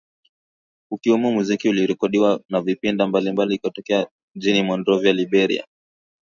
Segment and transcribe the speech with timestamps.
[0.89, 5.67] kukiwemo muziki uliorekodiwa na vipindi mbalimbali kutokea mjini Monrovia, Liberia